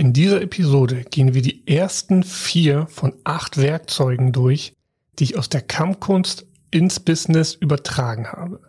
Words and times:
In 0.00 0.14
dieser 0.14 0.40
Episode 0.40 1.04
gehen 1.10 1.34
wir 1.34 1.42
die 1.42 1.68
ersten 1.68 2.22
vier 2.22 2.86
von 2.86 3.12
acht 3.24 3.58
Werkzeugen 3.58 4.32
durch, 4.32 4.72
die 5.18 5.24
ich 5.24 5.36
aus 5.36 5.50
der 5.50 5.60
Kampfkunst 5.60 6.46
ins 6.70 7.00
Business 7.00 7.52
übertragen 7.52 8.26
habe. 8.32 8.62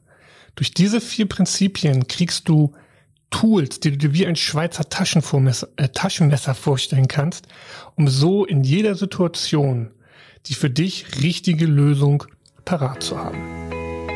Durch 0.56 0.74
diese 0.74 1.00
vier 1.00 1.30
Prinzipien 1.30 2.10
kriegst 2.10 2.50
du 2.50 2.74
Tools, 3.30 3.80
die 3.80 3.92
du 3.92 3.98
dir 3.98 4.14
wie 4.14 4.28
ein 4.28 4.36
Schweizer 4.36 4.84
äh, 4.84 5.88
Taschenmesser 5.88 6.54
vorstellen 6.54 7.08
kannst, 7.08 7.48
um 7.96 8.10
so 8.10 8.44
in 8.44 8.66
jeder 8.66 8.96
Situation 8.96 9.92
die 10.48 10.54
für 10.54 10.70
dich 10.70 11.22
richtige 11.24 11.66
Lösung 11.66 12.26
parat 12.66 13.04
zu 13.04 13.18
haben. 13.18 13.40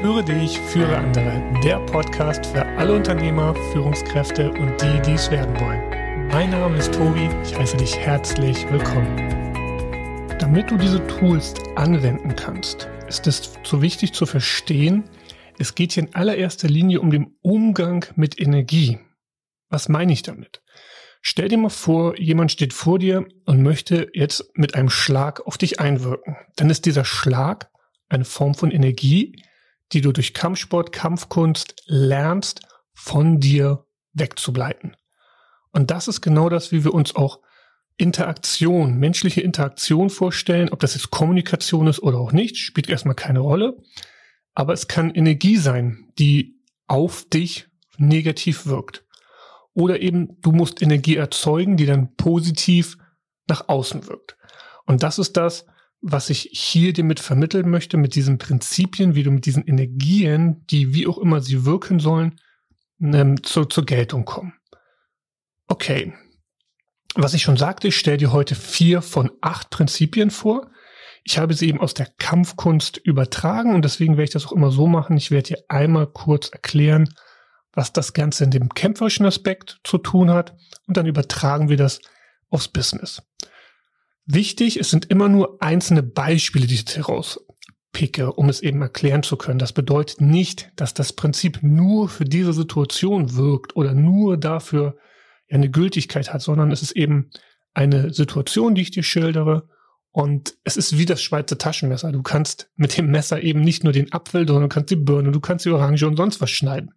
Höre 0.02 0.24
dich, 0.24 0.60
führe 0.60 0.98
andere. 0.98 1.42
Der 1.64 1.80
Podcast 1.86 2.46
für 2.48 2.66
alle 2.78 2.94
Unternehmer, 2.94 3.56
Führungskräfte 3.72 4.52
und 4.52 4.82
die, 4.82 5.02
die 5.04 5.14
es 5.14 5.32
werden 5.32 5.58
wollen. 5.62 5.95
Mein 6.36 6.50
Name 6.50 6.78
ist 6.78 6.94
Tobi, 6.94 7.30
ich 7.46 7.58
heiße 7.58 7.78
dich 7.78 7.96
herzlich 7.96 8.70
willkommen. 8.70 9.16
Damit 10.38 10.70
du 10.70 10.76
diese 10.76 11.08
Tools 11.08 11.54
anwenden 11.78 12.36
kannst, 12.36 12.90
ist 13.08 13.26
es 13.26 13.54
so 13.64 13.82
wichtig 13.82 14.12
zu 14.12 14.26
verstehen, 14.26 15.06
es 15.60 15.76
geht 15.76 15.94
hier 15.94 16.04
in 16.04 16.14
allererster 16.14 16.68
Linie 16.68 17.00
um 17.00 17.10
den 17.10 17.38
Umgang 17.42 18.04
mit 18.18 18.38
Energie. 18.38 19.00
Was 19.70 19.88
meine 19.88 20.12
ich 20.12 20.24
damit? 20.24 20.62
Stell 21.22 21.48
dir 21.48 21.58
mal 21.58 21.70
vor, 21.70 22.20
jemand 22.20 22.52
steht 22.52 22.74
vor 22.74 23.00
dir 23.00 23.26
und 23.46 23.64
möchte 23.64 24.10
jetzt 24.14 24.44
mit 24.56 24.76
einem 24.76 24.90
Schlag 24.90 25.48
auf 25.48 25.58
dich 25.58 25.80
einwirken. 25.80 26.36
Dann 26.58 26.70
ist 26.70 26.86
dieser 26.86 27.06
Schlag 27.06 27.72
eine 28.10 28.26
Form 28.26 28.56
von 28.56 28.72
Energie, 28.72 29.42
die 29.94 30.02
du 30.02 30.12
durch 30.12 30.34
Kampfsport, 30.34 30.92
Kampfkunst 30.92 31.82
lernst, 31.86 32.60
von 32.94 33.40
dir 33.40 33.86
wegzubleiten. 34.12 34.98
Und 35.76 35.92
das 35.92 36.08
ist 36.08 36.22
genau 36.22 36.48
das, 36.48 36.72
wie 36.72 36.86
wir 36.86 36.94
uns 36.94 37.18
auch 37.18 37.42
Interaktion, 37.98 38.98
menschliche 38.98 39.42
Interaktion 39.42 40.10
vorstellen. 40.10 40.70
Ob 40.70 40.80
das 40.80 40.94
jetzt 40.94 41.12
Kommunikation 41.12 41.88
ist 41.88 42.02
oder 42.02 42.18
auch 42.18 42.32
nicht, 42.32 42.56
spielt 42.56 42.88
erstmal 42.88 43.16
keine 43.16 43.40
Rolle. 43.40 43.76
Aber 44.54 44.72
es 44.72 44.88
kann 44.88 45.14
Energie 45.14 45.58
sein, 45.58 46.14
die 46.18 46.62
auf 46.88 47.28
dich 47.28 47.68
negativ 47.98 48.66
wirkt. 48.68 49.06
Oder 49.74 50.02
eben 50.02 50.40
du 50.42 50.54
musst 50.54 50.82
Energie 50.82 51.18
erzeugen, 51.18 51.76
die 51.76 51.86
dann 51.86 52.16
positiv 52.16 52.98
nach 53.50 53.68
außen 53.68 54.08
wirkt. 54.08 54.38
Und 54.86 55.04
das 55.04 55.20
ist 55.20 55.36
das, 55.36 55.66
was 56.00 56.30
ich 56.30 56.52
hier 56.54 56.94
dir 56.94 57.04
mit 57.04 57.20
vermitteln 57.20 57.70
möchte, 57.70 57.98
mit 57.98 58.16
diesen 58.16 58.38
Prinzipien, 58.38 59.16
wie 59.16 59.24
du 59.24 59.32
mit 59.32 59.46
diesen 59.46 59.68
Energien, 59.68 60.66
die 60.68 60.94
wie 60.94 61.06
auch 61.06 61.18
immer 61.18 61.42
sie 61.42 61.66
wirken 61.66 62.00
sollen, 62.00 62.40
ähm, 63.02 63.44
zu, 63.44 63.66
zur 63.66 63.86
Geltung 63.86 64.24
kommen. 64.24 64.54
Okay. 65.68 66.14
Was 67.16 67.34
ich 67.34 67.44
schon 67.44 67.58
sagte, 67.58 67.88
ich 67.88 67.98
stelle 67.98 68.18
dir 68.18 68.32
heute 68.32 68.56
vier 68.56 69.02
von 69.02 69.32
acht 69.42 69.70
Prinzipien 69.70 70.32
vor. 70.32 70.70
Ich 71.24 71.38
habe 71.38 71.54
sie 71.54 71.70
eben 71.70 71.80
aus 71.80 71.94
der 71.94 72.08
Kampfkunst 72.18 72.98
übertragen 72.98 73.74
und 73.74 73.84
deswegen 73.84 74.14
werde 74.14 74.26
ich 74.26 74.30
das 74.32 74.46
auch 74.46 74.52
immer 74.52 74.70
so 74.70 74.86
machen. 74.86 75.18
Ich 75.18 75.32
werde 75.32 75.56
dir 75.56 75.64
einmal 75.70 76.08
kurz 76.08 76.50
erklären, 76.50 77.10
was 77.74 77.94
das 77.94 78.14
Ganze 78.14 78.44
in 78.44 78.52
dem 78.52 78.70
kämpferischen 78.70 79.26
Aspekt 79.26 79.80
zu 79.84 79.98
tun 79.98 80.30
hat 80.30 80.56
und 80.88 80.98
dann 80.98 81.08
übertragen 81.08 81.70
wir 81.70 81.78
das 81.78 82.00
aufs 82.50 82.68
Business. 82.68 83.24
Wichtig, 84.26 84.78
es 84.78 84.90
sind 84.90 85.06
immer 85.06 85.30
nur 85.30 85.62
einzelne 85.62 86.04
Beispiele, 86.04 86.68
die 86.68 86.76
ich 86.76 86.96
heraus 86.96 87.40
picke, 87.92 88.34
um 88.34 88.50
es 88.50 88.62
eben 88.62 88.82
erklären 88.82 89.24
zu 89.24 89.38
können. 89.38 89.60
Das 89.60 89.72
bedeutet 89.72 90.20
nicht, 90.20 90.72
dass 90.76 90.94
das 90.94 91.14
Prinzip 91.14 91.60
nur 91.62 92.10
für 92.10 92.26
diese 92.26 92.54
Situation 92.54 93.36
wirkt 93.36 93.76
oder 93.76 93.94
nur 93.94 94.38
dafür 94.38 94.98
eine 95.50 95.70
Gültigkeit 95.70 96.34
hat, 96.34 96.42
sondern 96.42 96.72
es 96.72 96.82
ist 96.82 96.92
eben 96.92 97.30
eine 97.74 98.14
Situation, 98.14 98.76
die 98.76 98.82
ich 98.82 98.92
dir 98.92 99.04
schildere. 99.04 99.68
Und 100.12 100.56
es 100.64 100.78
ist 100.78 100.98
wie 100.98 101.06
das 101.06 101.22
Schweizer 101.22 101.58
Taschenmesser. 101.58 102.12
Du 102.12 102.24
kannst 102.24 102.70
mit 102.76 102.98
dem 102.98 103.12
Messer 103.12 103.42
eben 103.42 103.62
nicht 103.62 103.84
nur 103.84 103.92
den 103.94 104.14
Apfel, 104.14 104.48
sondern 104.48 104.70
du 104.70 104.74
kannst 104.74 104.90
die 104.90 104.96
Birne, 104.96 105.32
du 105.32 105.42
kannst 105.42 105.66
die 105.66 105.70
Orange 105.70 106.08
und 106.08 106.16
sonst 106.16 106.40
was 106.40 106.52
schneiden. 106.52 106.94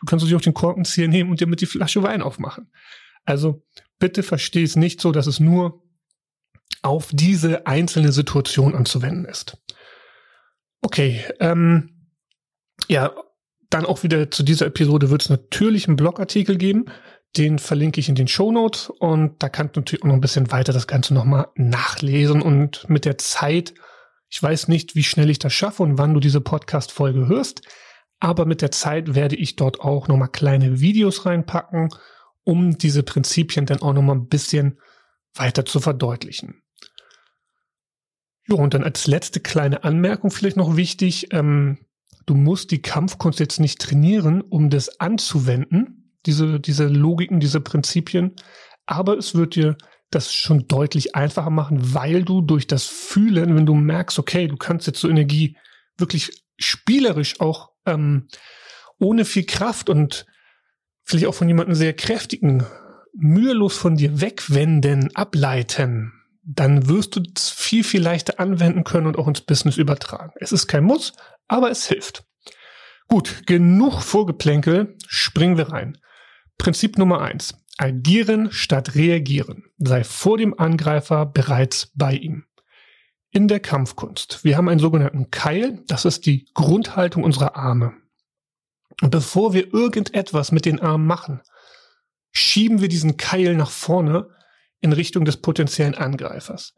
Du 0.00 0.06
kannst 0.06 0.22
natürlich 0.22 0.40
auch 0.40 0.44
den 0.44 0.54
Korkenzieher 0.54 1.08
nehmen 1.08 1.30
und 1.30 1.40
dir 1.40 1.46
mit 1.46 1.60
die 1.60 1.66
Flasche 1.66 2.02
Wein 2.02 2.22
aufmachen. 2.22 2.70
Also 3.24 3.64
bitte 3.98 4.22
versteh 4.22 4.62
es 4.62 4.76
nicht 4.76 5.00
so, 5.00 5.12
dass 5.12 5.26
es 5.26 5.40
nur 5.40 5.82
auf 6.82 7.08
diese 7.12 7.66
einzelne 7.66 8.12
Situation 8.12 8.74
anzuwenden 8.74 9.24
ist. 9.24 9.56
Okay, 10.82 11.24
ähm, 11.40 12.08
ja, 12.86 13.12
dann 13.70 13.84
auch 13.84 14.02
wieder 14.02 14.30
zu 14.30 14.42
dieser 14.42 14.66
Episode 14.66 15.10
wird 15.10 15.22
es 15.22 15.30
natürlich 15.30 15.88
einen 15.88 15.96
Blogartikel 15.96 16.56
geben. 16.56 16.86
Den 17.36 17.58
verlinke 17.58 18.00
ich 18.00 18.08
in 18.08 18.14
den 18.14 18.28
Show 18.28 18.50
Notes 18.50 18.90
und 18.90 19.42
da 19.42 19.48
kannst 19.48 19.76
du 19.76 19.80
natürlich 19.80 20.02
auch 20.02 20.08
noch 20.08 20.14
ein 20.14 20.20
bisschen 20.20 20.50
weiter 20.50 20.72
das 20.72 20.86
Ganze 20.86 21.14
nochmal 21.14 21.48
nachlesen 21.54 22.42
und 22.42 22.88
mit 22.88 23.04
der 23.04 23.18
Zeit, 23.18 23.74
ich 24.28 24.42
weiß 24.42 24.68
nicht, 24.68 24.94
wie 24.94 25.04
schnell 25.04 25.30
ich 25.30 25.38
das 25.38 25.52
schaffe 25.52 25.82
und 25.82 25.98
wann 25.98 26.14
du 26.14 26.20
diese 26.20 26.40
Podcast-Folge 26.40 27.28
hörst, 27.28 27.62
aber 28.18 28.46
mit 28.46 28.62
der 28.62 28.70
Zeit 28.70 29.14
werde 29.14 29.36
ich 29.36 29.56
dort 29.56 29.80
auch 29.80 30.08
nochmal 30.08 30.28
kleine 30.28 30.80
Videos 30.80 31.26
reinpacken, 31.26 31.90
um 32.44 32.78
diese 32.78 33.02
Prinzipien 33.02 33.66
dann 33.66 33.82
auch 33.82 33.92
nochmal 33.92 34.16
ein 34.16 34.28
bisschen 34.28 34.78
weiter 35.34 35.64
zu 35.64 35.80
verdeutlichen. 35.80 36.62
Ja, 38.48 38.56
und 38.56 38.74
dann 38.74 38.82
als 38.82 39.06
letzte 39.06 39.40
kleine 39.40 39.84
Anmerkung 39.84 40.30
vielleicht 40.30 40.56
noch 40.56 40.76
wichtig, 40.76 41.32
ähm, 41.32 41.78
du 42.24 42.34
musst 42.34 42.70
die 42.70 42.80
Kampfkunst 42.80 43.38
jetzt 43.38 43.60
nicht 43.60 43.80
trainieren, 43.80 44.40
um 44.40 44.70
das 44.70 45.00
anzuwenden, 45.00 45.97
diese, 46.28 46.60
diese 46.60 46.86
Logiken, 46.86 47.40
diese 47.40 47.60
Prinzipien, 47.60 48.36
aber 48.86 49.16
es 49.16 49.34
wird 49.34 49.56
dir 49.56 49.76
das 50.10 50.32
schon 50.32 50.68
deutlich 50.68 51.14
einfacher 51.14 51.50
machen, 51.50 51.94
weil 51.94 52.22
du 52.22 52.42
durch 52.42 52.66
das 52.66 52.84
Fühlen, 52.84 53.56
wenn 53.56 53.66
du 53.66 53.74
merkst, 53.74 54.18
okay, 54.18 54.46
du 54.46 54.56
kannst 54.56 54.86
jetzt 54.86 55.00
so 55.00 55.08
Energie 55.08 55.56
wirklich 55.96 56.44
spielerisch 56.58 57.40
auch 57.40 57.70
ähm, 57.86 58.28
ohne 58.98 59.24
viel 59.24 59.44
Kraft 59.44 59.90
und 59.90 60.26
vielleicht 61.04 61.26
auch 61.26 61.34
von 61.34 61.48
jemandem 61.48 61.74
sehr 61.74 61.94
kräftigen, 61.94 62.64
mühelos 63.14 63.76
von 63.76 63.96
dir 63.96 64.20
wegwenden, 64.20 65.14
ableiten, 65.16 66.12
dann 66.42 66.88
wirst 66.88 67.16
du 67.16 67.22
es 67.34 67.50
viel, 67.50 67.84
viel 67.84 68.02
leichter 68.02 68.38
anwenden 68.38 68.84
können 68.84 69.06
und 69.06 69.18
auch 69.18 69.28
ins 69.28 69.40
Business 69.40 69.76
übertragen. 69.76 70.32
Es 70.36 70.52
ist 70.52 70.66
kein 70.66 70.84
Muss, 70.84 71.12
aber 71.46 71.70
es 71.70 71.86
hilft. 71.86 72.24
Gut, 73.08 73.46
genug 73.46 74.02
Vorgeplänkel, 74.02 74.96
springen 75.06 75.56
wir 75.56 75.70
rein. 75.70 75.98
Prinzip 76.58 76.98
Nummer 76.98 77.20
eins. 77.20 77.54
Agieren 77.78 78.50
statt 78.50 78.96
reagieren. 78.96 79.64
Sei 79.78 80.02
vor 80.04 80.36
dem 80.36 80.58
Angreifer 80.58 81.26
bereits 81.26 81.92
bei 81.94 82.14
ihm 82.14 82.44
in 83.30 83.48
der 83.48 83.60
Kampfkunst. 83.60 84.44
Wir 84.44 84.56
haben 84.56 84.68
einen 84.68 84.80
sogenannten 84.80 85.30
Keil, 85.30 85.82
das 85.86 86.04
ist 86.04 86.26
die 86.26 86.48
Grundhaltung 86.54 87.24
unserer 87.24 87.56
Arme. 87.56 87.94
Und 89.00 89.10
bevor 89.10 89.52
wir 89.52 89.72
irgendetwas 89.72 90.50
mit 90.50 90.64
den 90.64 90.80
Armen 90.80 91.06
machen, 91.06 91.40
schieben 92.32 92.80
wir 92.80 92.88
diesen 92.88 93.16
Keil 93.16 93.54
nach 93.54 93.70
vorne 93.70 94.28
in 94.80 94.92
Richtung 94.92 95.24
des 95.24 95.36
potenziellen 95.36 95.94
Angreifers. 95.94 96.74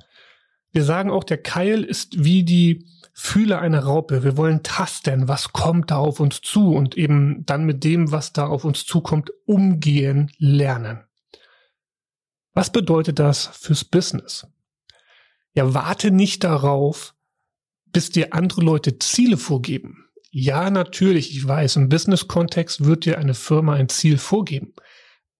Wir 0.73 0.85
sagen 0.85 1.11
auch, 1.11 1.25
der 1.25 1.43
Keil 1.43 1.83
ist 1.83 2.25
wie 2.25 2.45
die 2.45 2.87
Fühler 3.13 3.61
einer 3.61 3.81
Raupe. 3.81 4.23
Wir 4.23 4.37
wollen 4.37 4.63
tasten, 4.63 5.29
was 5.29 5.53
kommt 5.53 5.91
da 5.91 5.97
auf 5.97 6.21
uns 6.21 6.41
zu 6.41 6.75
und 6.75 6.97
eben 6.97 7.45
dann 7.45 7.65
mit 7.65 7.85
dem, 7.85 8.13
was 8.13 8.33
da 8.33 8.47
auf 8.47 8.65
uns 8.65 8.87
zukommt, 8.87 9.31
umgehen 9.47 10.31
lernen. 10.39 11.05
Was 12.55 12.71
bedeutet 12.71 13.19
das 13.19 13.47
fürs 13.47 13.85
Business? 13.85 14.47
Ja, 15.55 15.75
warte 15.75 16.11
nicht 16.11 16.45
darauf, 16.45 17.15
bis 17.87 18.11
dir 18.11 18.33
andere 18.33 18.61
Leute 18.63 18.99
Ziele 18.99 19.37
vorgeben. 19.37 20.07
Ja, 20.31 20.71
natürlich, 20.71 21.37
ich 21.37 21.47
weiß, 21.47 21.77
im 21.77 21.89
Business-Kontext 21.89 22.85
wird 22.85 23.05
dir 23.05 23.19
eine 23.19 23.35
Firma 23.35 23.75
ein 23.75 23.89
Ziel 23.89 24.17
vorgeben. 24.17 24.75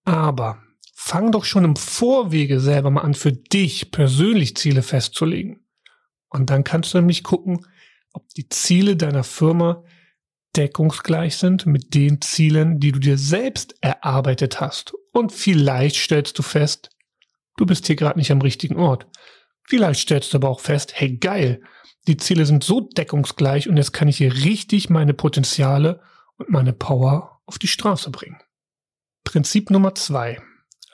Aber 0.03 0.61
fang 1.03 1.31
doch 1.31 1.45
schon 1.45 1.65
im 1.65 1.75
Vorwege 1.75 2.59
selber 2.59 2.91
mal 2.91 3.01
an, 3.01 3.15
für 3.15 3.33
dich 3.33 3.89
persönlich 3.89 4.55
Ziele 4.55 4.83
festzulegen. 4.83 5.65
Und 6.29 6.51
dann 6.51 6.63
kannst 6.63 6.93
du 6.93 6.99
nämlich 6.99 7.23
gucken, 7.23 7.65
ob 8.13 8.29
die 8.29 8.47
Ziele 8.49 8.95
deiner 8.95 9.23
Firma 9.23 9.83
deckungsgleich 10.55 11.37
sind 11.37 11.65
mit 11.65 11.95
den 11.95 12.21
Zielen, 12.21 12.79
die 12.79 12.91
du 12.91 12.99
dir 12.99 13.17
selbst 13.17 13.75
erarbeitet 13.81 14.61
hast. 14.61 14.93
Und 15.11 15.31
vielleicht 15.31 15.95
stellst 15.95 16.37
du 16.37 16.43
fest, 16.43 16.91
du 17.57 17.65
bist 17.65 17.87
hier 17.87 17.95
gerade 17.95 18.19
nicht 18.19 18.31
am 18.31 18.41
richtigen 18.41 18.77
Ort. 18.77 19.07
Vielleicht 19.67 20.01
stellst 20.01 20.33
du 20.33 20.37
aber 20.37 20.49
auch 20.49 20.59
fest, 20.59 20.93
hey 20.95 21.17
geil, 21.17 21.63
die 22.07 22.17
Ziele 22.17 22.45
sind 22.45 22.63
so 22.63 22.79
deckungsgleich 22.79 23.67
und 23.67 23.75
jetzt 23.75 23.91
kann 23.91 24.07
ich 24.07 24.17
hier 24.17 24.33
richtig 24.33 24.91
meine 24.91 25.15
Potenziale 25.15 25.99
und 26.37 26.49
meine 26.49 26.73
Power 26.73 27.41
auf 27.47 27.57
die 27.57 27.67
Straße 27.67 28.11
bringen. 28.11 28.39
Prinzip 29.23 29.71
Nummer 29.71 29.95
zwei. 29.95 30.39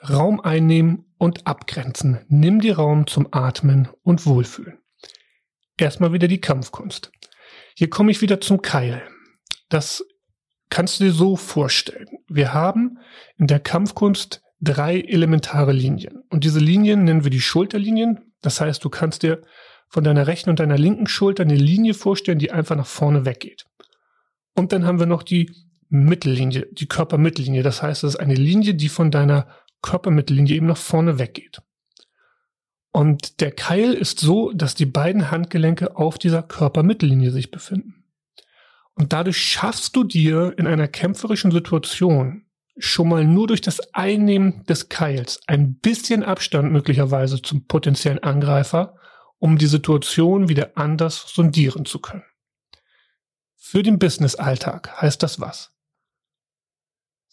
Raum 0.08 0.40
einnehmen 0.40 1.06
und 1.18 1.46
abgrenzen. 1.46 2.20
Nimm 2.28 2.60
dir 2.60 2.76
Raum 2.76 3.06
zum 3.06 3.28
Atmen 3.30 3.88
und 4.02 4.26
Wohlfühlen. 4.26 4.78
Erstmal 5.76 6.12
wieder 6.12 6.28
die 6.28 6.40
Kampfkunst. 6.40 7.10
Hier 7.74 7.90
komme 7.90 8.10
ich 8.10 8.20
wieder 8.20 8.40
zum 8.40 8.62
Keil. 8.62 9.02
Das 9.68 10.04
kannst 10.70 11.00
du 11.00 11.04
dir 11.04 11.12
so 11.12 11.36
vorstellen. 11.36 12.08
Wir 12.28 12.52
haben 12.52 12.98
in 13.36 13.46
der 13.46 13.60
Kampfkunst 13.60 14.42
drei 14.60 15.00
elementare 15.00 15.72
Linien. 15.72 16.24
Und 16.30 16.44
diese 16.44 16.58
Linien 16.58 17.04
nennen 17.04 17.24
wir 17.24 17.30
die 17.30 17.40
Schulterlinien. 17.40 18.32
Das 18.42 18.60
heißt, 18.60 18.84
du 18.84 18.90
kannst 18.90 19.22
dir 19.22 19.42
von 19.88 20.04
deiner 20.04 20.26
rechten 20.26 20.50
und 20.50 20.60
deiner 20.60 20.78
linken 20.78 21.06
Schulter 21.06 21.44
eine 21.44 21.56
Linie 21.56 21.94
vorstellen, 21.94 22.38
die 22.38 22.50
einfach 22.50 22.76
nach 22.76 22.86
vorne 22.86 23.24
weggeht. 23.24 23.64
Und 24.54 24.72
dann 24.72 24.84
haben 24.84 24.98
wir 24.98 25.06
noch 25.06 25.22
die 25.22 25.50
Mittellinie, 25.88 26.66
die 26.72 26.86
Körpermittellinie. 26.86 27.62
Das 27.62 27.82
heißt, 27.82 28.02
das 28.02 28.14
ist 28.14 28.20
eine 28.20 28.34
Linie, 28.34 28.74
die 28.74 28.88
von 28.88 29.10
deiner 29.10 29.48
Körpermittellinie 29.82 30.56
eben 30.56 30.66
nach 30.66 30.76
vorne 30.76 31.18
weggeht. 31.18 31.62
Und 32.90 33.40
der 33.40 33.52
Keil 33.52 33.92
ist 33.92 34.18
so, 34.18 34.52
dass 34.52 34.74
die 34.74 34.86
beiden 34.86 35.30
Handgelenke 35.30 35.96
auf 35.96 36.18
dieser 36.18 36.42
Körpermittellinie 36.42 37.30
sich 37.30 37.50
befinden. 37.50 38.04
Und 38.94 39.12
dadurch 39.12 39.38
schaffst 39.38 39.94
du 39.94 40.02
dir 40.02 40.54
in 40.56 40.66
einer 40.66 40.88
kämpferischen 40.88 41.52
Situation 41.52 42.46
schon 42.78 43.08
mal 43.08 43.24
nur 43.24 43.46
durch 43.46 43.60
das 43.60 43.94
Einnehmen 43.94 44.64
des 44.64 44.88
Keils 44.88 45.40
ein 45.46 45.76
bisschen 45.78 46.22
Abstand 46.22 46.72
möglicherweise 46.72 47.42
zum 47.42 47.66
potenziellen 47.66 48.22
Angreifer, 48.22 48.96
um 49.38 49.58
die 49.58 49.66
Situation 49.66 50.48
wieder 50.48 50.72
anders 50.76 51.32
sondieren 51.32 51.84
zu 51.84 52.00
können. 52.00 52.24
Für 53.54 53.82
den 53.82 53.98
Business-Alltag 53.98 55.00
heißt 55.00 55.22
das 55.22 55.40
was? 55.40 55.72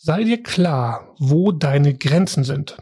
Sei 0.05 0.23
dir 0.23 0.43
klar, 0.43 1.15
wo 1.17 1.51
deine 1.51 1.97
Grenzen 1.97 2.43
sind. 2.43 2.77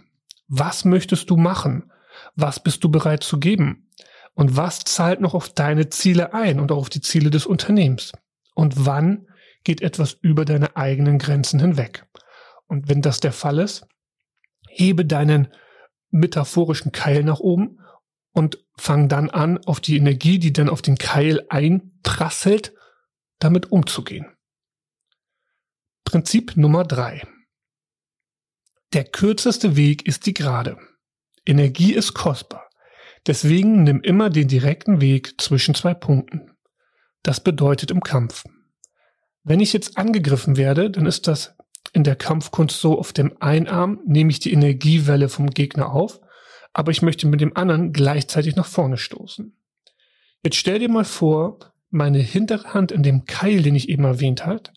Was 0.50 0.84
möchtest 0.84 1.30
du 1.30 1.38
machen? 1.38 1.90
Was 2.36 2.62
bist 2.62 2.84
du 2.84 2.90
bereit 2.92 3.24
zu 3.24 3.40
geben? 3.40 3.90
Und 4.34 4.58
was 4.58 4.80
zahlt 4.80 5.22
noch 5.22 5.34
auf 5.34 5.48
deine 5.48 5.88
Ziele 5.88 6.34
ein 6.34 6.60
und 6.60 6.70
auch 6.74 6.80
auf 6.80 6.90
die 6.90 7.00
Ziele 7.00 7.30
des 7.30 7.46
Unternehmens? 7.46 8.12
Und 8.56 8.86
wann 8.86 9.30
geht 9.64 9.82
etwas 9.82 10.18
über 10.20 10.44
deine 10.44 10.76
eigenen 10.76 11.18
Grenzen 11.18 11.62
hinweg? 11.62 12.06
Und 12.68 12.90
wenn 12.90 13.02
das 13.02 13.22
der 13.22 13.32
Fall 13.32 13.60
ist, 13.60 13.88
hebe 14.68 15.06
deinen 15.06 15.48
metaphorischen 16.12 16.92
Keil 16.92 17.24
nach 17.24 17.40
oben 17.40 17.80
und 18.34 18.58
fang 18.78 19.08
dann 19.08 19.30
an, 19.30 19.60
auf 19.60 19.80
die 19.80 19.96
Energie, 19.96 20.40
die 20.40 20.52
dann 20.52 20.68
auf 20.68 20.82
den 20.82 20.98
Keil 20.98 21.46
einprasselt, 21.48 22.74
damit 23.40 23.72
umzugehen. 23.72 24.33
Prinzip 26.04 26.56
Nummer 26.58 26.84
drei. 26.84 27.24
Der 28.94 29.04
kürzeste 29.04 29.76
Weg 29.76 30.06
ist 30.08 30.26
die 30.26 30.34
Gerade. 30.34 30.78
Energie 31.46 31.94
ist 31.94 32.14
kostbar. 32.14 32.70
Deswegen 33.26 33.84
nimm 33.84 34.02
immer 34.02 34.30
den 34.30 34.48
direkten 34.48 35.02
Weg 35.02 35.40
zwischen 35.42 35.76
zwei 35.76 35.94
Punkten. 35.94 36.52
Das 37.24 37.42
bedeutet 37.42 37.90
im 37.90 38.02
Kampf. 38.02 38.44
Wenn 39.44 39.60
ich 39.60 39.74
jetzt 39.74 39.98
angegriffen 39.98 40.58
werde, 40.58 40.92
dann 40.92 41.06
ist 41.06 41.28
das 41.28 41.56
in 41.94 42.04
der 42.04 42.16
Kampfkunst 42.16 42.80
so, 42.80 42.98
auf 42.98 43.14
dem 43.14 43.36
einen 43.42 43.68
Arm 43.68 44.00
nehme 44.06 44.32
ich 44.32 44.40
die 44.40 44.54
Energiewelle 44.54 45.30
vom 45.30 45.50
Gegner 45.50 45.92
auf, 45.92 46.20
aber 46.74 46.92
ich 46.92 47.02
möchte 47.02 47.28
mit 47.28 47.42
dem 47.42 47.56
anderen 47.56 47.94
gleichzeitig 47.94 48.56
nach 48.56 48.66
vorne 48.66 48.98
stoßen. 48.98 49.58
Jetzt 50.44 50.58
stell 50.58 50.80
dir 50.80 50.90
mal 50.90 51.06
vor, 51.06 51.60
meine 51.90 52.20
hintere 52.20 52.74
Hand 52.74 52.92
in 52.92 53.04
dem 53.04 53.26
Keil, 53.26 53.62
den 53.62 53.76
ich 53.76 53.90
eben 53.90 54.04
erwähnt 54.04 54.46
hat, 54.46 54.74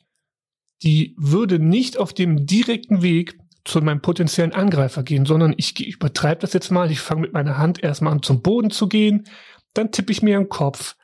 die 0.83 1.15
würde 1.19 1.59
nicht 1.59 1.97
auf 1.97 2.13
dem 2.13 2.47
direkten 2.47 3.03
Weg 3.03 3.39
zu 3.65 3.81
meinem 3.81 4.01
potenziellen 4.01 4.53
Angreifer 4.53 5.03
gehen, 5.03 5.27
sondern 5.27 5.55
ich, 5.57 5.79
übertreibe 5.87 6.41
das 6.41 6.53
jetzt 6.53 6.71
mal. 6.71 6.91
Ich 6.91 7.01
fange 7.01 7.23
mit 7.23 7.33
meiner 7.33 7.59
Hand 7.59 7.83
erstmal 7.83 8.13
an 8.13 8.23
zum 8.23 8.43
Boden 8.43 8.71
zu 8.71 8.89
gehen, 8.89 9.27
dann 9.75 9.91
tippe 9.91 10.13
ich 10.13 10.23
mir 10.23 10.39
den 10.39 10.49
Kopf, 10.49 10.97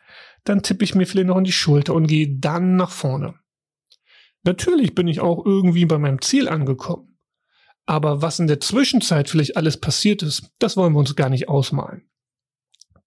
dann 0.44 0.62
tippe 0.62 0.84
ich 0.84 0.94
mir 0.94 1.06
vielleicht 1.06 1.28
noch 1.28 1.38
in 1.38 1.44
die 1.44 1.52
Schulter 1.52 1.94
und 1.94 2.06
gehe 2.06 2.38
dann 2.38 2.76
nach 2.76 2.90
vorne. 2.90 3.34
Natürlich 4.44 4.94
bin 4.94 5.08
ich 5.08 5.20
auch 5.20 5.44
irgendwie 5.44 5.86
bei 5.86 5.98
meinem 5.98 6.20
Ziel 6.20 6.48
angekommen. 6.48 7.18
Aber 7.84 8.22
was 8.22 8.38
in 8.38 8.46
der 8.46 8.60
Zwischenzeit 8.60 9.28
vielleicht 9.28 9.56
alles 9.56 9.78
passiert 9.78 10.22
ist, 10.22 10.50
das 10.58 10.76
wollen 10.76 10.92
wir 10.92 11.00
uns 11.00 11.16
gar 11.16 11.28
nicht 11.28 11.48
ausmalen. 11.48 12.08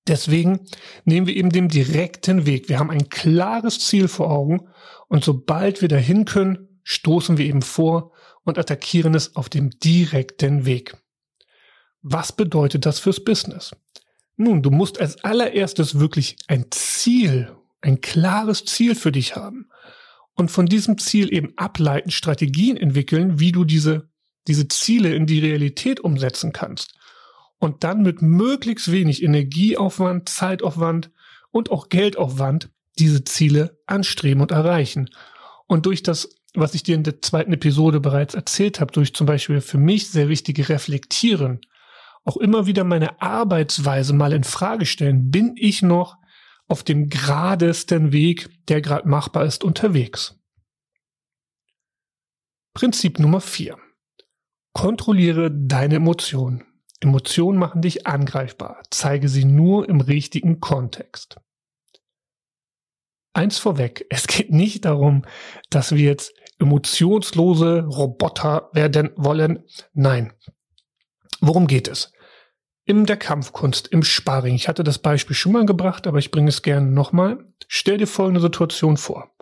Deswegen 0.07 0.60
nehmen 1.04 1.28
wir 1.28 1.36
eben 1.36 1.50
den 1.50 1.68
direkten 1.68 2.46
Weg. 2.46 2.69
Wir 2.69 2.80
haben 2.80 2.92
ein 2.92 3.10
klares 3.10 3.80
Ziel 3.80 4.07
vor 4.07 4.30
Augen 4.30 4.68
und 5.07 5.24
sobald 5.24 5.81
wir 5.81 5.90
dahin 5.90 6.25
können, 6.25 6.80
stoßen 6.84 7.38
wir 7.38 7.46
eben 7.46 7.63
vor 7.63 8.12
und 8.44 8.60
attackieren 8.60 9.16
es 9.16 9.36
auf 9.36 9.50
dem 9.50 9.72
direkten 9.72 10.66
Weg. 10.66 10.96
Was 12.02 12.31
bedeutet 12.31 12.86
das 12.86 13.00
fürs 13.00 13.24
Business? 13.24 13.75
Nun, 14.38 14.62
du 14.62 14.69
musst 14.69 15.00
als 15.00 15.24
allererstes 15.24 16.00
wirklich 16.00 16.38
ein 16.48 16.66
Ziel, 16.69 17.56
ein 17.81 18.01
klares 18.01 18.66
Ziel 18.66 18.94
für 18.94 19.12
dich 19.12 19.36
haben 19.36 19.69
und 20.36 20.51
von 20.51 20.68
diesem 20.68 20.98
Ziel 21.00 21.34
eben 21.34 21.54
ableiten, 21.58 22.12
Strategien 22.12 22.78
entwickeln, 22.78 23.40
wie 23.40 23.51
du 23.51 23.63
diese, 23.63 24.10
diese 24.48 24.68
Ziele 24.68 25.16
in 25.16 25.25
die 25.25 25.40
Realität 25.40 26.00
umsetzen 26.00 26.51
kannst. 26.51 26.94
Und 27.57 27.84
dann 27.84 28.02
mit 28.02 28.22
möglichst 28.22 28.92
wenig 28.92 29.24
Energieaufwand, 29.24 30.30
Zeitaufwand 30.30 31.12
und 31.52 31.72
auch 31.72 31.90
Geldaufwand 31.90 32.69
diese 33.00 33.24
Ziele 33.24 33.80
anstreben 33.86 34.42
und 34.42 34.52
erreichen. 34.52 35.10
Und 35.68 35.86
durch 35.86 36.04
das 36.04 36.30
was 36.56 36.74
ich 36.74 36.84
dir 36.84 36.96
in 36.96 37.04
der 37.04 37.22
zweiten 37.22 37.54
Episode 37.54 38.00
bereits 38.00 38.34
erzählt 38.34 38.80
habe, 38.80 38.92
durch 38.92 39.13
zum 39.13 39.28
Beispiel 39.28 39.62
für 39.62 39.78
mich 39.78 40.10
sehr 40.10 40.30
wichtige 40.30 40.69
Reflektieren, 40.69 41.62
auch 42.24 42.38
immer 42.38 42.66
wieder 42.66 42.84
meine 42.84 43.22
Arbeitsweise 43.22 44.13
mal 44.13 44.34
in 44.34 44.44
Frage 44.44 44.86
stellen, 44.86 45.30
bin 45.30 45.56
ich 45.58 45.81
noch 45.81 46.18
auf 46.68 46.84
dem 46.84 47.10
geradesten 47.10 48.12
Weg, 48.12 48.50
der 48.68 48.81
gerade 48.81 49.08
machbar 49.08 49.46
ist, 49.46 49.63
unterwegs. 49.63 50.40
Prinzip 52.74 53.19
Nummer 53.19 53.42
vier: 53.42 53.78
Kontrolliere 54.74 55.51
deine 55.51 55.96
Emotionen. 55.96 56.63
Emotionen 57.00 57.59
machen 57.59 57.81
dich 57.81 58.07
angreifbar. 58.07 58.83
Zeige 58.89 59.30
sie 59.30 59.45
nur 59.45 59.88
im 59.89 60.01
richtigen 60.01 60.59
Kontext. 60.59 61.38
Eins 63.33 63.57
vorweg, 63.57 64.06
es 64.09 64.27
geht 64.27 64.51
nicht 64.51 64.86
darum, 64.86 65.24
dass 65.69 65.94
wir 65.94 66.03
jetzt 66.03 66.33
emotionslose 66.59 67.86
Roboter 67.86 68.69
werden 68.74 69.12
wollen. 69.18 69.63
Nein. 69.94 70.33
Worum 71.42 71.68
geht 71.68 71.88
es? 71.89 72.13
In 72.86 73.06
der 73.06 73.18
Kampfkunst, 73.18 73.88
im 73.88 74.03
Sparring. 74.03 74.56
Ich 74.56 74.68
hatte 74.68 74.83
das 74.83 75.00
Beispiel 75.00 75.36
schon 75.36 75.51
mal 75.51 75.65
gebracht, 75.65 76.07
aber 76.07 76.19
ich 76.19 76.31
bringe 76.31 76.50
es 76.50 76.62
gerne 76.62 76.89
nochmal. 76.89 77.39
Stell 77.68 77.98
dir 77.98 78.07
folgende 78.07 78.41
Situation 78.41 78.95
vor. 78.95 79.36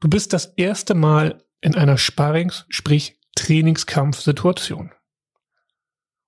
Du 0.00 0.08
bist 0.08 0.32
das 0.32 0.46
erste 0.56 0.94
Mal 0.94 1.44
in 1.60 1.76
einer 1.76 1.98
Sparrings, 1.98 2.66
sprich 2.68 3.20
Trainingskampfsituation. 3.36 4.92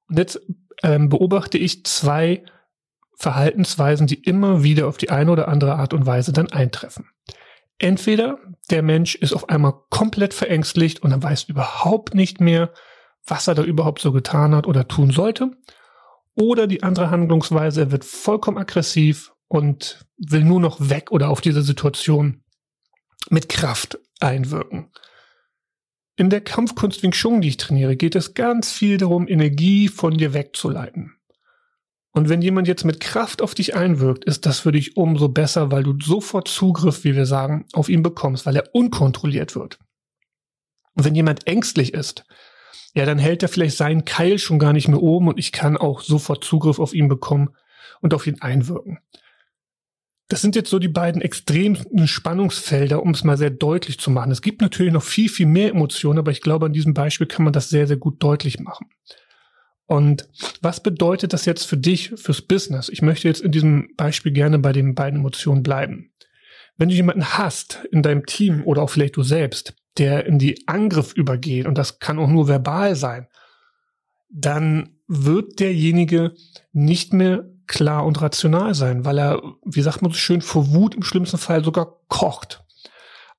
Und 0.09 0.19
jetzt 0.19 0.41
ähm, 0.83 1.09
beobachte 1.09 1.59
ich 1.59 1.85
zwei 1.85 2.45
Verhaltensweisen, 3.17 4.07
die 4.07 4.23
immer 4.23 4.63
wieder 4.63 4.87
auf 4.89 4.99
die 4.99 5.11
eine 5.11 5.31
oder 5.31 5.49
andere 5.49 5.77
Art 5.77 5.95
und 5.95 6.07
Weise 6.07 6.33
dann 6.33 6.51
eintreffen. 6.51 7.09
Entweder 7.79 8.39
der 8.71 8.83
Mensch 8.83 9.15
ist 9.15 9.33
auf 9.33 9.49
einmal 9.49 9.75
komplett 9.91 10.35
verängstigt 10.35 11.03
und 11.03 11.13
er 11.13 11.23
weiß 11.23 11.45
überhaupt 11.45 12.15
nicht 12.15 12.41
mehr, 12.41 12.73
was 13.27 13.49
er 13.49 13.55
da 13.55 13.63
überhaupt 13.63 14.01
so 14.01 14.13
getan 14.13 14.55
hat 14.55 14.67
oder 14.67 14.89
tun 14.89 15.11
sollte. 15.11 15.51
Oder 16.35 16.67
die 16.67 16.83
andere 16.83 17.11
Handlungsweise, 17.11 17.83
er 17.83 17.91
wird 17.93 18.05
vollkommen 18.05 18.59
aggressiv 18.59 19.33
und 19.49 20.07
will 20.19 20.45
nur 20.45 20.61
noch 20.61 20.77
weg 20.81 21.11
oder 21.11 21.31
auf 21.31 21.41
diese 21.41 21.63
Situation 21.63 22.43
mit 23.31 23.49
Kraft 23.49 23.99
einwirken. 24.21 24.91
In 26.19 26.31
der 26.31 26.41
Kampfkunst 26.41 27.03
Wing 27.03 27.13
Chun, 27.13 27.43
die 27.43 27.49
ich 27.49 27.59
trainiere, 27.59 27.95
geht 27.95 28.17
es 28.17 28.33
ganz 28.33 28.73
viel 28.73 28.97
darum, 28.97 29.29
Energie 29.29 29.89
von 29.89 30.17
dir 30.17 30.33
wegzuleiten. 30.33 31.15
Und 32.13 32.31
wenn 32.31 32.41
jemand 32.41 32.67
jetzt 32.67 32.85
mit 32.85 33.01
Kraft 33.01 33.43
auf 33.43 33.55
dich 33.55 33.75
einwirkt, 33.75 34.25
ist 34.25 34.47
das 34.47 34.61
für 34.61 34.73
dich 34.73 34.97
umso 34.97 35.29
besser, 35.29 35.71
weil 35.71 35.83
du 35.83 35.95
sofort 36.03 36.49
Zugriff, 36.49 37.05
wie 37.05 37.15
wir 37.15 37.27
sagen, 37.27 37.67
auf 37.75 37.91
ihn 37.91 38.03
bekommst, 38.03 38.47
weil 38.47 38.57
er 38.57 38.75
unkontrolliert 38.75 39.55
wird. 39.55 39.79
Und 40.95 41.05
wenn 41.05 41.15
jemand 41.15 41.47
ängstlich 41.47 41.93
ist, 41.93 42.25
ja, 42.95 43.05
dann 43.05 43.19
hält 43.19 43.43
er 43.43 43.51
vielleicht 43.51 43.77
seinen 43.77 44.07
Keil 44.07 44.39
schon 44.39 44.59
gar 44.59 44.73
nicht 44.73 44.89
mehr 44.89 45.03
oben 45.03 45.29
und 45.29 45.39
ich 45.39 45.53
kann 45.53 45.77
auch 45.77 46.01
sofort 46.01 46.43
Zugriff 46.43 46.79
auf 46.79 46.95
ihn 46.95 47.09
bekommen 47.09 47.51
und 48.01 48.15
auf 48.15 48.27
ihn 48.27 48.41
einwirken. 48.41 49.01
Das 50.29 50.43
sind 50.43 50.57
jetzt 50.57 50.71
so 50.71 50.79
die 50.81 50.89
beiden 50.89 51.23
extremen 51.23 52.07
Spannungsfelder, 52.07 53.03
um 53.03 53.11
es 53.11 53.23
mal 53.23 53.39
sehr 53.39 53.51
deutlich 53.51 54.01
zu 54.01 54.11
machen. 54.11 54.33
Es 54.33 54.43
gibt 54.43 54.61
natürlich 54.61 54.93
noch 54.93 55.03
viel, 55.03 55.29
viel 55.29 55.47
mehr 55.47 55.71
Emotionen, 55.71 56.19
aber 56.19 56.33
ich 56.33 56.41
glaube, 56.41 56.67
an 56.67 56.73
diesem 56.73 56.95
Beispiel 56.95 57.29
kann 57.29 57.45
man 57.45 57.53
das 57.53 57.69
sehr, 57.69 57.87
sehr 57.87 57.97
gut 57.97 58.21
deutlich 58.23 58.59
machen. 58.59 58.89
Und 59.87 60.29
was 60.61 60.83
bedeutet 60.83 61.33
das 61.33 61.45
jetzt 61.45 61.65
für 61.65 61.77
dich, 61.77 62.13
fürs 62.17 62.43
Business? 62.43 62.89
Ich 62.89 63.03
möchte 63.03 63.29
jetzt 63.29 63.41
in 63.41 63.53
diesem 63.53 63.91
Beispiel 63.97 64.33
gerne 64.33 64.59
bei 64.59 64.73
den 64.73 64.97
beiden 64.97 65.21
Emotionen 65.21 65.63
bleiben. 65.63 66.11
Wenn 66.77 66.89
du 66.89 66.95
jemanden 66.97 67.25
hast 67.25 67.87
in 67.93 68.03
deinem 68.03 68.27
Team 68.27 68.65
oder 68.65 68.83
auch 68.83 68.91
vielleicht 68.91 69.17
du 69.17 69.23
selbst, 69.23 69.77
der 69.97 70.27
in 70.27 70.39
die 70.39 70.67
Angriff 70.67 71.15
übergeht, 71.15 71.67
und 71.67 71.79
das 71.79 72.01
kann 72.01 72.19
auch 72.19 72.29
nur 72.29 72.49
verbal 72.49 72.97
sein, 72.97 73.29
dann 74.29 74.97
wird 75.07 75.61
derjenige 75.61 76.35
nicht 76.73 77.13
mehr 77.13 77.49
klar 77.67 78.05
und 78.05 78.21
rational 78.21 78.75
sein, 78.75 79.05
weil 79.05 79.19
er, 79.19 79.43
wie 79.65 79.83
sagt 79.83 80.03
man 80.03 80.13
so 80.13 80.19
schön, 80.19 80.43
vor 80.43 80.73
Wut 80.73 80.95
im 80.95 81.03
schlimmsten 81.03 81.39
Fall 81.39 81.65
sogar 81.65 82.01
kocht. 82.09 82.65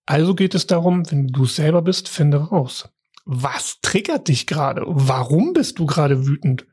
Also 0.05 0.35
geht 0.35 0.55
es 0.55 0.67
darum, 0.67 1.09
wenn 1.11 1.27
du 1.27 1.45
selber 1.45 1.81
bist, 1.81 2.07
finde 2.07 2.37
raus. 2.37 2.89
was 3.25 3.81
triggert 3.81 4.29
dich 4.29 4.47
gerade? 4.47 4.83
Warum 4.85 5.51
bist 5.51 5.79
du 5.79 5.85
gerade 5.85 6.25
wütend? 6.25 6.65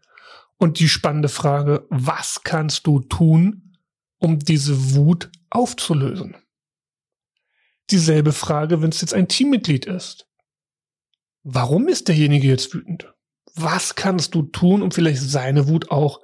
Und 0.56 0.78
die 0.78 0.88
spannende 0.88 1.28
Frage, 1.28 1.84
was 1.90 2.42
kannst 2.44 2.86
du 2.86 3.00
tun, 3.00 3.76
um 4.18 4.38
diese 4.38 4.94
Wut 4.94 5.32
aufzulösen? 5.50 6.36
Dieselbe 7.90 8.32
Frage, 8.32 8.82
wenn 8.82 8.90
es 8.90 9.00
jetzt 9.00 9.14
ein 9.14 9.26
Teammitglied 9.26 9.86
ist. 9.86 10.28
Warum 11.42 11.88
ist 11.88 12.06
derjenige 12.06 12.46
jetzt 12.46 12.72
wütend? 12.72 13.12
Was 13.56 13.96
kannst 13.96 14.34
du 14.36 14.42
tun, 14.42 14.80
um 14.80 14.92
vielleicht 14.92 15.22
seine 15.22 15.66
Wut 15.68 15.90
auch 15.90 16.20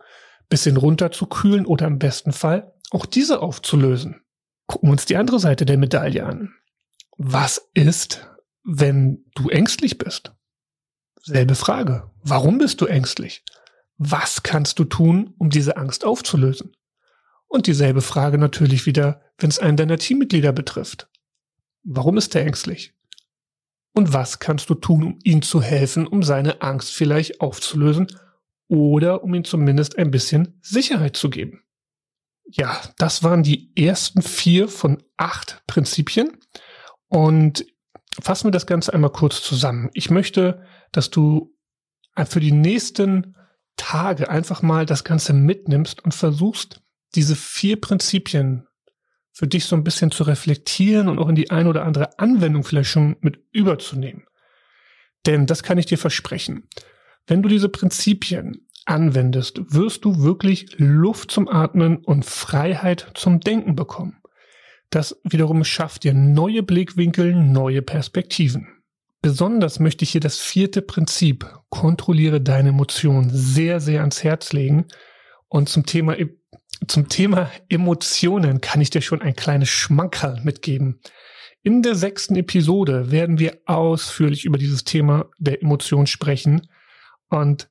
bisschen 0.50 0.76
runterzukühlen 0.76 1.64
oder 1.64 1.86
im 1.86 1.98
besten 1.98 2.32
Fall 2.32 2.74
auch 2.90 3.06
diese 3.06 3.40
aufzulösen? 3.40 4.20
Gucken 4.66 4.88
wir 4.88 4.92
uns 4.92 5.06
die 5.06 5.16
andere 5.16 5.40
Seite 5.40 5.64
der 5.64 5.78
Medaille 5.78 6.26
an. 6.26 6.52
Was 7.16 7.70
ist, 7.72 8.28
wenn 8.64 9.24
du 9.34 9.48
ängstlich 9.48 9.96
bist? 9.96 10.34
Selbe 11.22 11.54
Frage. 11.54 12.10
Warum 12.22 12.58
bist 12.58 12.80
du 12.80 12.86
ängstlich? 12.86 13.44
Was 13.96 14.42
kannst 14.42 14.78
du 14.78 14.84
tun, 14.84 15.34
um 15.38 15.50
diese 15.50 15.76
Angst 15.76 16.04
aufzulösen? 16.04 16.76
Und 17.46 17.66
dieselbe 17.66 18.00
Frage 18.00 18.38
natürlich 18.38 18.86
wieder, 18.86 19.22
wenn 19.38 19.50
es 19.50 19.58
einen 19.58 19.76
deiner 19.76 19.98
Teammitglieder 19.98 20.52
betrifft. 20.52 21.08
Warum 21.82 22.16
ist 22.16 22.34
er 22.34 22.46
ängstlich? 22.46 22.94
Und 23.92 24.12
was 24.12 24.38
kannst 24.38 24.70
du 24.70 24.74
tun, 24.74 25.02
um 25.02 25.18
ihm 25.24 25.42
zu 25.42 25.60
helfen, 25.60 26.06
um 26.06 26.22
seine 26.22 26.62
Angst 26.62 26.92
vielleicht 26.92 27.40
aufzulösen 27.40 28.06
oder 28.70 29.24
um 29.24 29.34
ihm 29.34 29.44
zumindest 29.44 29.98
ein 29.98 30.10
bisschen 30.10 30.58
Sicherheit 30.62 31.16
zu 31.16 31.28
geben? 31.28 31.64
Ja, 32.44 32.80
das 32.98 33.22
waren 33.22 33.42
die 33.42 33.72
ersten 33.76 34.22
vier 34.22 34.68
von 34.68 35.02
acht 35.16 35.62
Prinzipien. 35.66 36.38
Und 37.08 37.66
fassen 38.22 38.46
wir 38.46 38.52
das 38.52 38.66
Ganze 38.66 38.94
einmal 38.94 39.10
kurz 39.10 39.42
zusammen. 39.42 39.90
Ich 39.92 40.10
möchte, 40.10 40.64
dass 40.92 41.10
du 41.10 41.56
für 42.26 42.40
die 42.40 42.52
nächsten 42.52 43.36
Tage 43.76 44.30
einfach 44.30 44.62
mal 44.62 44.86
das 44.86 45.04
Ganze 45.04 45.32
mitnimmst 45.32 46.04
und 46.04 46.14
versuchst, 46.14 46.80
diese 47.14 47.34
vier 47.34 47.80
Prinzipien 47.80 48.66
für 49.32 49.48
dich 49.48 49.64
so 49.64 49.74
ein 49.74 49.84
bisschen 49.84 50.10
zu 50.10 50.24
reflektieren 50.24 51.08
und 51.08 51.18
auch 51.18 51.28
in 51.28 51.34
die 51.34 51.50
eine 51.50 51.68
oder 51.68 51.84
andere 51.84 52.18
Anwendung 52.18 52.62
vielleicht 52.62 52.90
schon 52.90 53.16
mit 53.20 53.40
überzunehmen. 53.52 54.26
Denn 55.26 55.46
das 55.46 55.62
kann 55.62 55.78
ich 55.78 55.86
dir 55.86 55.98
versprechen. 55.98 56.68
Wenn 57.26 57.42
du 57.42 57.48
diese 57.48 57.68
Prinzipien 57.68 58.66
anwendest, 58.86 59.60
wirst 59.72 60.04
du 60.04 60.22
wirklich 60.22 60.74
Luft 60.78 61.30
zum 61.30 61.48
Atmen 61.48 61.98
und 61.98 62.24
Freiheit 62.24 63.12
zum 63.14 63.40
Denken 63.40 63.76
bekommen. 63.76 64.16
Das 64.90 65.20
wiederum 65.22 65.62
schafft 65.62 66.02
dir 66.04 66.14
neue 66.14 66.62
Blickwinkel, 66.64 67.34
neue 67.34 67.82
Perspektiven. 67.82 68.66
Besonders 69.22 69.78
möchte 69.78 70.02
ich 70.02 70.10
hier 70.10 70.20
das 70.20 70.38
vierte 70.38 70.82
Prinzip, 70.82 71.46
kontrolliere 71.68 72.40
deine 72.40 72.70
Emotionen, 72.70 73.30
sehr, 73.30 73.78
sehr 73.78 74.00
ans 74.00 74.24
Herz 74.24 74.52
legen. 74.52 74.86
Und 75.48 75.68
zum 75.68 75.84
Thema, 75.84 76.16
zum 76.88 77.08
Thema 77.08 77.50
Emotionen 77.68 78.60
kann 78.60 78.80
ich 78.80 78.90
dir 78.90 79.02
schon 79.02 79.20
ein 79.20 79.36
kleines 79.36 79.68
Schmankerl 79.68 80.40
mitgeben. 80.42 81.00
In 81.62 81.82
der 81.82 81.94
sechsten 81.94 82.34
Episode 82.36 83.10
werden 83.10 83.38
wir 83.38 83.58
ausführlich 83.66 84.46
über 84.46 84.56
dieses 84.56 84.84
Thema 84.84 85.26
der 85.38 85.62
Emotion 85.62 86.06
sprechen. 86.06 86.66
Und 87.30 87.70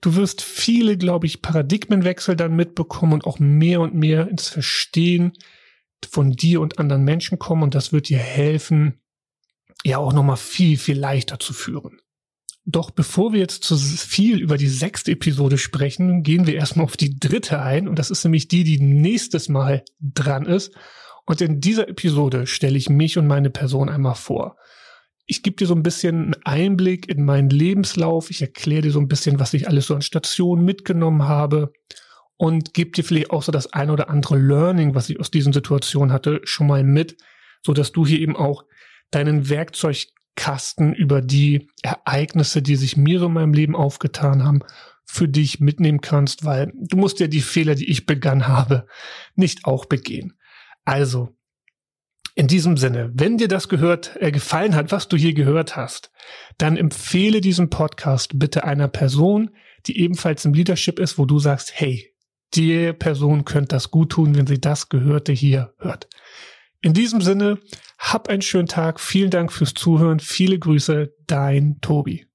du 0.00 0.14
wirst 0.16 0.40
viele, 0.40 0.96
glaube 0.96 1.26
ich, 1.26 1.42
Paradigmenwechsel 1.42 2.36
dann 2.36 2.56
mitbekommen 2.56 3.12
und 3.12 3.26
auch 3.26 3.38
mehr 3.38 3.80
und 3.80 3.94
mehr 3.94 4.28
ins 4.28 4.48
Verstehen 4.48 5.32
von 6.08 6.32
dir 6.32 6.60
und 6.60 6.78
anderen 6.78 7.04
Menschen 7.04 7.38
kommen 7.38 7.62
und 7.62 7.74
das 7.74 7.92
wird 7.92 8.08
dir 8.08 8.18
helfen, 8.18 9.00
ja 9.84 9.98
auch 9.98 10.12
nochmal 10.12 10.36
viel, 10.36 10.78
viel 10.78 10.98
leichter 10.98 11.38
zu 11.38 11.52
führen. 11.52 12.00
Doch 12.64 12.90
bevor 12.90 13.32
wir 13.32 13.40
jetzt 13.40 13.64
zu 13.64 13.76
viel 13.76 14.38
über 14.40 14.56
die 14.56 14.68
sechste 14.68 15.12
Episode 15.12 15.58
sprechen, 15.58 16.22
gehen 16.22 16.46
wir 16.46 16.54
erstmal 16.54 16.84
auf 16.84 16.96
die 16.96 17.18
dritte 17.18 17.60
ein 17.60 17.88
und 17.88 17.98
das 17.98 18.10
ist 18.10 18.24
nämlich 18.24 18.48
die, 18.48 18.64
die 18.64 18.80
nächstes 18.80 19.48
Mal 19.48 19.84
dran 20.00 20.46
ist. 20.46 20.74
Und 21.26 21.40
in 21.40 21.60
dieser 21.60 21.88
Episode 21.88 22.46
stelle 22.46 22.76
ich 22.76 22.88
mich 22.88 23.18
und 23.18 23.26
meine 23.26 23.50
Person 23.50 23.88
einmal 23.88 24.14
vor. 24.14 24.56
Ich 25.30 25.44
gebe 25.44 25.54
dir 25.54 25.68
so 25.68 25.76
ein 25.76 25.84
bisschen 25.84 26.34
einen 26.34 26.42
Einblick 26.42 27.08
in 27.08 27.24
meinen 27.24 27.50
Lebenslauf. 27.50 28.30
Ich 28.30 28.42
erkläre 28.42 28.82
dir 28.82 28.90
so 28.90 28.98
ein 28.98 29.06
bisschen, 29.06 29.38
was 29.38 29.54
ich 29.54 29.68
alles 29.68 29.86
so 29.86 29.94
an 29.94 30.02
Stationen 30.02 30.64
mitgenommen 30.64 31.22
habe 31.22 31.72
und 32.36 32.74
gebe 32.74 32.90
dir 32.90 33.04
vielleicht 33.04 33.30
auch 33.30 33.44
so 33.44 33.52
das 33.52 33.72
ein 33.72 33.90
oder 33.90 34.10
andere 34.10 34.36
Learning, 34.36 34.96
was 34.96 35.08
ich 35.08 35.20
aus 35.20 35.30
diesen 35.30 35.52
Situationen 35.52 36.12
hatte, 36.12 36.40
schon 36.42 36.66
mal 36.66 36.82
mit, 36.82 37.16
so 37.64 37.72
dass 37.72 37.92
du 37.92 38.04
hier 38.04 38.18
eben 38.18 38.34
auch 38.34 38.64
deinen 39.12 39.48
Werkzeugkasten 39.48 40.94
über 40.94 41.22
die 41.22 41.68
Ereignisse, 41.82 42.60
die 42.60 42.74
sich 42.74 42.96
mir 42.96 43.22
in 43.22 43.32
meinem 43.32 43.54
Leben 43.54 43.76
aufgetan 43.76 44.42
haben, 44.42 44.64
für 45.04 45.28
dich 45.28 45.60
mitnehmen 45.60 46.00
kannst, 46.00 46.44
weil 46.44 46.72
du 46.74 46.96
musst 46.96 47.20
ja 47.20 47.28
die 47.28 47.40
Fehler, 47.40 47.76
die 47.76 47.88
ich 47.88 48.04
begann 48.04 48.48
habe, 48.48 48.88
nicht 49.36 49.64
auch 49.64 49.84
begehen. 49.84 50.36
Also, 50.84 51.36
in 52.34 52.46
diesem 52.46 52.76
Sinne, 52.76 53.10
wenn 53.14 53.38
dir 53.38 53.48
das 53.48 53.68
gehört, 53.68 54.16
äh, 54.20 54.30
gefallen 54.30 54.74
hat, 54.74 54.92
was 54.92 55.08
du 55.08 55.16
hier 55.16 55.34
gehört 55.34 55.76
hast, 55.76 56.10
dann 56.58 56.76
empfehle 56.76 57.40
diesen 57.40 57.70
Podcast 57.70 58.38
bitte 58.38 58.64
einer 58.64 58.88
Person, 58.88 59.50
die 59.86 60.00
ebenfalls 60.00 60.44
im 60.44 60.54
Leadership 60.54 60.98
ist, 60.98 61.18
wo 61.18 61.24
du 61.24 61.38
sagst, 61.38 61.72
hey, 61.74 62.14
die 62.54 62.92
Person 62.92 63.44
könnte 63.44 63.76
das 63.76 63.90
gut 63.90 64.12
tun, 64.12 64.34
wenn 64.34 64.46
sie 64.46 64.60
das 64.60 64.88
Gehörte 64.88 65.32
hier 65.32 65.74
hört. 65.78 66.08
In 66.82 66.94
diesem 66.94 67.20
Sinne, 67.20 67.58
hab 67.98 68.28
einen 68.28 68.42
schönen 68.42 68.66
Tag. 68.66 69.00
Vielen 69.00 69.30
Dank 69.30 69.52
fürs 69.52 69.74
Zuhören. 69.74 70.18
Viele 70.18 70.58
Grüße, 70.58 71.14
dein 71.26 71.80
Tobi. 71.80 72.29